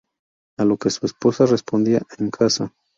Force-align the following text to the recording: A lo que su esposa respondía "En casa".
A 0.57 0.65
lo 0.65 0.77
que 0.77 0.89
su 0.89 1.05
esposa 1.05 1.45
respondía 1.45 2.01
"En 2.17 2.31
casa". 2.31 2.73